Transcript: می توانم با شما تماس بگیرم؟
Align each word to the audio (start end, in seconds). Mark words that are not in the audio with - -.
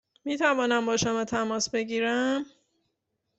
می 0.25 0.37
توانم 0.37 0.85
با 0.85 0.97
شما 0.97 1.25
تماس 1.25 1.69
بگیرم؟ 1.69 2.45